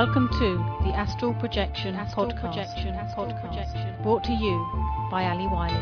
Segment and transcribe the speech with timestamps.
[0.00, 4.02] Welcome to the Astral Projection Astral Podcast, Projection podcast Podcast.
[4.02, 4.66] brought to you
[5.10, 5.74] by Ali Wiley.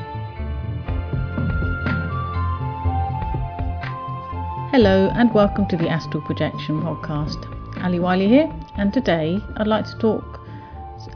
[4.72, 7.40] Hello and welcome to the Astral Projection podcast.
[7.84, 10.40] Ali Wiley here, and today I'd like to talk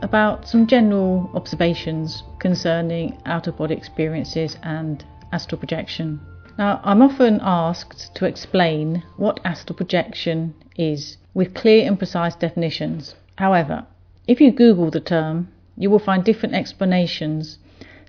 [0.01, 6.21] about some general observations concerning out of body experiences and astral projection.
[6.57, 13.15] Now, I'm often asked to explain what astral projection is with clear and precise definitions.
[13.37, 13.85] However,
[14.27, 17.57] if you Google the term, you will find different explanations.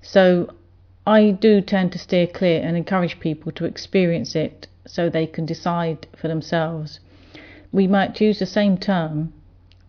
[0.03, 0.53] So,
[1.07, 5.45] I do tend to steer clear and encourage people to experience it so they can
[5.47, 7.01] decide for themselves.
[7.73, 9.33] We might use the same term,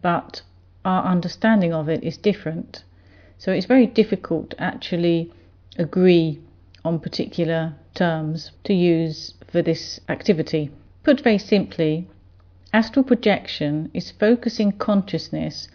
[0.02, 0.42] but
[0.84, 2.84] our understanding of it is different.
[3.38, 5.32] So it's very difficult to actually
[5.78, 6.40] agree
[6.84, 10.72] on particular terms to use for this activity.
[11.04, 12.08] Put very simply,
[12.74, 15.68] astral projection is focusing consciousness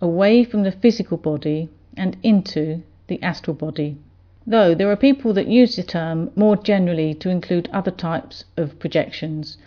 [0.00, 3.96] away from the physical body and into the astral body.
[4.46, 8.78] Though there are people that use the term more generally to include other types of
[8.78, 9.58] projections,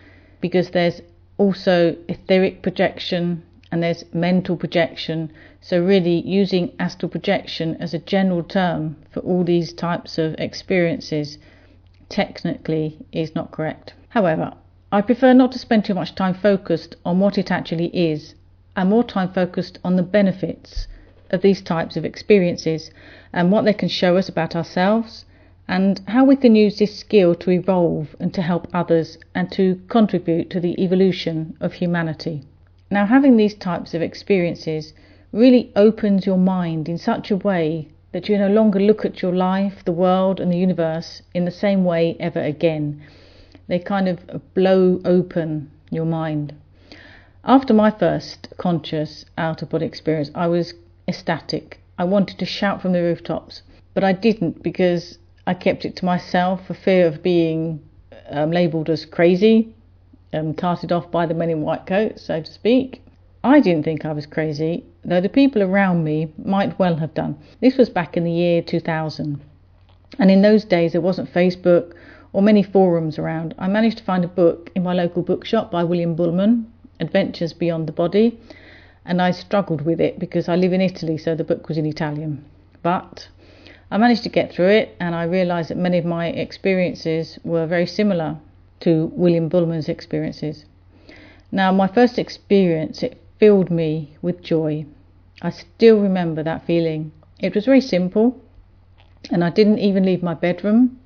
[0.42, 1.02] because there's
[1.38, 5.32] also etheric projection and there's mental projection.
[5.62, 11.38] So, really, using astral projection as a general term for all these types of experiences
[12.10, 13.94] technically is not correct.
[14.10, 14.54] However,
[14.94, 18.36] I prefer not to spend too much time focused on what it actually is
[18.76, 20.88] and more time focused on the benefits
[21.32, 22.92] of these types of experiences
[23.34, 25.26] and what they can show us about ourselves
[25.68, 29.82] and how we can use this skill to evolve and to help others and to
[29.88, 32.44] contribute to the evolution of humanity.
[32.92, 34.94] Now, having these types of experiences
[35.32, 39.34] really opens your mind in such a way that you no longer look at your
[39.34, 43.02] life, the world, and the universe in the same way ever again.
[43.67, 46.53] They kind of blow open your mind.
[47.45, 50.74] After my first conscious out of body experience, I was
[51.07, 51.79] ecstatic.
[51.97, 53.62] I wanted to shout from the rooftops,
[53.94, 57.81] but I didn't because I kept it to myself for fear of being
[58.29, 59.73] um, labelled as crazy,
[60.31, 63.02] um, carted off by the men in white coats, so to speak.
[63.44, 67.38] I didn't think I was crazy, though the people around me might well have done.
[67.59, 69.41] This was back in the year 2000.
[70.18, 71.94] And in those days, there wasn't Facebook
[72.34, 73.54] or many forums around.
[73.58, 76.66] I managed to find a book in my local bookshop by William Buhlman,
[77.00, 78.40] Adventures Beyond the Body,
[79.06, 81.86] and I struggled with it because I live in Italy, so the book was in
[81.86, 82.44] Italian.
[82.82, 83.28] But
[83.92, 87.68] I managed to get through it, and I realised that many of my experiences were
[87.68, 88.38] very similar
[88.80, 90.66] to William Buhlman's experiences.
[91.52, 94.86] Now, my first experience, it filled me with joy.
[95.44, 97.12] I still remember that feeling.
[97.40, 98.42] It was very simple,
[99.30, 101.00] and I didn't even leave my bedroom.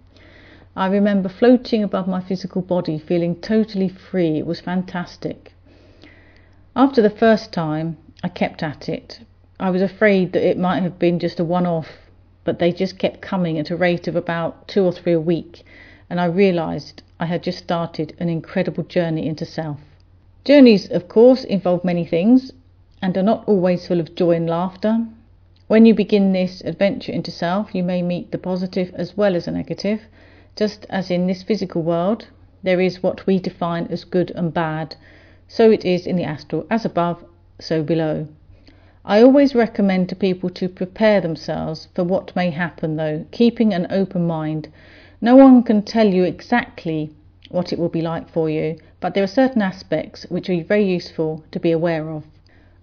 [0.77, 4.37] I remember floating above my physical body, feeling totally free.
[4.37, 5.53] It was fantastic.
[6.75, 9.21] After the first time, I kept at it.
[9.59, 11.87] I was afraid that it might have been just a one off,
[12.43, 15.63] but they just kept coming at a rate of about two or three a week,
[16.11, 19.79] and I realised I had just started an incredible journey into self.
[20.45, 22.51] Journeys, of course, involve many things
[23.01, 25.07] and are not always full of joy and laughter.
[25.65, 29.45] When you begin this adventure into self, you may meet the positive as well as
[29.45, 30.01] the negative.
[30.57, 32.29] Just as in this physical world,
[32.63, 34.95] there is what we define as good and bad,
[35.47, 37.23] so it is in the astral, as above,
[37.59, 38.27] so below.
[39.05, 43.85] I always recommend to people to prepare themselves for what may happen, though, keeping an
[43.91, 44.67] open mind.
[45.21, 47.11] No one can tell you exactly
[47.49, 50.91] what it will be like for you, but there are certain aspects which are very
[50.91, 52.23] useful to be aware of.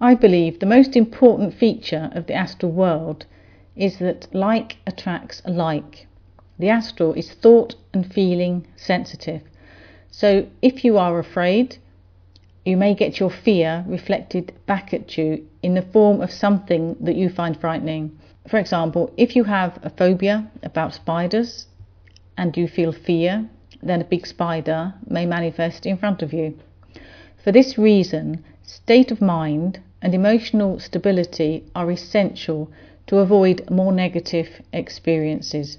[0.01, 3.27] I believe the most important feature of the astral world
[3.75, 6.07] is that like attracts like.
[6.59, 9.43] The astral is thought and feeling sensitive.
[10.11, 11.79] So if you are afraid,
[12.65, 17.17] you may get your fear reflected back at you in the form of something that
[17.17, 18.17] you find frightening.
[18.49, 21.67] For example, if you have a phobia about spiders
[22.39, 23.49] and you feel fear,
[23.83, 26.59] then a big spider may manifest in front of you.
[27.43, 32.71] For this reason, state of mind and emotional stability are essential
[33.09, 35.79] to avoid more negative experiences.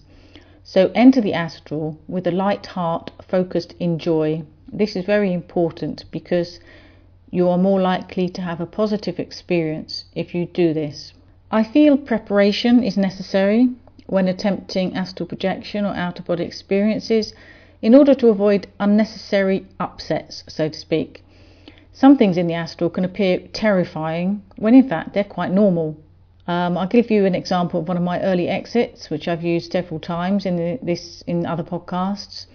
[0.68, 4.42] So enter the astral with a light heart focused in joy.
[4.74, 6.60] This is very important because
[7.30, 11.14] you are more likely to have a positive experience if you do this.
[11.52, 13.70] I feel preparation is necessary
[14.08, 17.36] when attempting astral projection or out of body experiences
[17.84, 21.24] in order to avoid unnecessary upsets, so to speak.
[21.94, 25.96] Some things in the astral can appear terrifying when in fact they're quite normal.
[26.48, 29.72] Um, I'll give you an example of one of my early exits, which I've used
[29.72, 32.46] several times in the, this in other podcasts.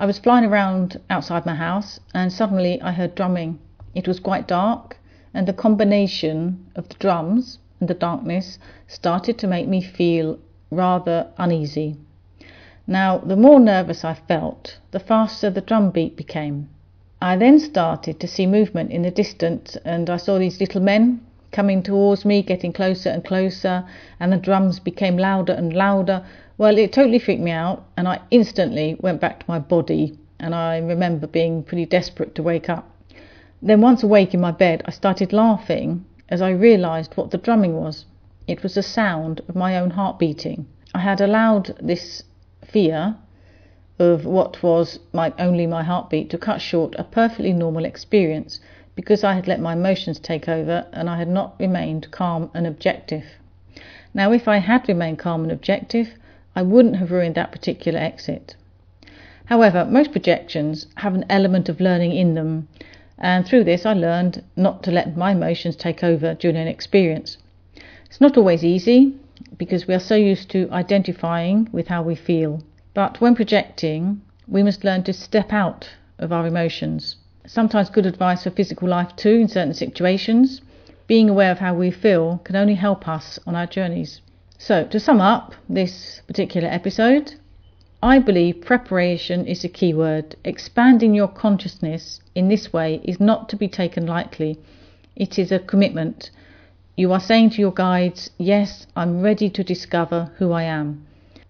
[0.00, 3.60] I was flying around outside my house, and suddenly I heard drumming.
[3.94, 4.98] It was quite dark,
[5.32, 10.38] and the combination of the drums and the darkness started to make me feel
[10.72, 11.96] rather uneasy.
[12.86, 16.68] Now, the more nervous I felt, the faster the drum beat became.
[17.22, 21.20] I then started to see movement in the distance, and I saw these little men
[21.52, 23.84] coming towards me, getting closer and closer,
[24.18, 26.24] and the drums became louder and louder.
[26.58, 30.54] Well, it totally freaked me out, and I instantly went back to my body, and
[30.54, 32.88] I remember being pretty desperate to wake up.
[33.62, 37.74] Then, once awake in my bed, I started laughing as I realised what the drumming
[37.74, 38.06] was.
[38.46, 40.66] It was the sound of my own heart beating.
[40.94, 42.22] I had allowed this
[42.64, 43.16] fear
[43.98, 48.60] of what was my, only my heartbeat to cut short a perfectly normal experience
[48.94, 52.66] because I had let my emotions take over and I had not remained calm and
[52.66, 53.24] objective.
[54.12, 56.14] Now, if I had remained calm and objective,
[56.56, 58.56] I wouldn't have ruined that particular exit.
[59.46, 62.68] However, most projections have an element of learning in them,
[63.18, 67.36] and through this I learned not to let my emotions take over during an experience.
[68.06, 69.14] It's not always easy
[69.56, 72.62] because we are so used to identifying with how we feel.
[72.94, 77.16] But when projecting, we must learn to step out of our emotions.
[77.52, 80.60] Sometimes good advice for physical life too in certain situations.
[81.08, 84.20] Being aware of how we feel can only help us on our journeys.
[84.56, 87.34] So, to sum up this particular episode,
[88.04, 90.36] I believe preparation is a key word.
[90.44, 94.56] Expanding your consciousness in this way is not to be taken lightly.
[95.16, 96.30] It is a commitment.
[96.96, 101.04] You are saying to your guides, Yes, I'm ready to discover who I am.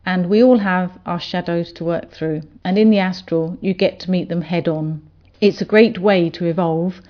[0.06, 4.00] And we all have our shadows to work through, and in the astral, you get
[4.00, 5.02] to meet them head on.
[5.40, 7.00] It's a great way to evolve,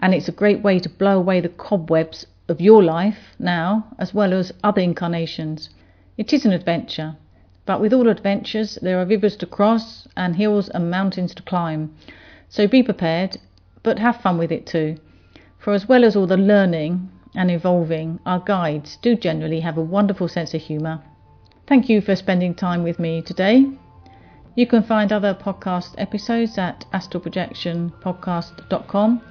[0.00, 4.12] and it's a great way to blow away the cobwebs of your life now, as
[4.12, 5.70] well as other incarnations.
[6.16, 7.16] It is an adventure,
[7.66, 11.94] but with all adventures, there are rivers to cross and hills and mountains to climb.
[12.48, 13.38] So be prepared,
[13.82, 14.96] but have fun with it too.
[15.58, 19.82] For as well as all the learning and evolving, our guides do generally have a
[19.82, 21.00] wonderful sense of humour
[21.68, 23.66] Thank you for spending time with me today.
[24.58, 29.22] You can find other podcast episodes at astralprojectionpodcast.com.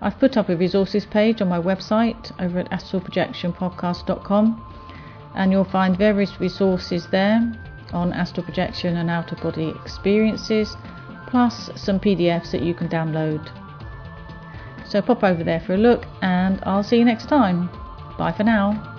[0.00, 5.96] I've put up a resources page on my website over at astralprojectionpodcast.com and you'll find
[5.96, 7.52] various resources there
[7.92, 10.74] on astral projection and outer body experiences,
[11.28, 13.48] plus some PDFs that you can download.
[14.88, 17.70] So pop over there for a look and I'll see you next time.
[18.18, 18.93] Bye for now.